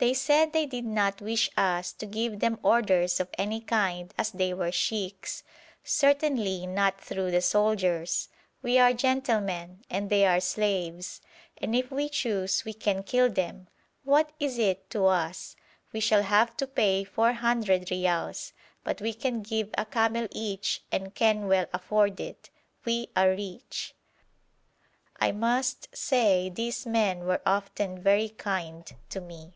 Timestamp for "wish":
1.20-1.50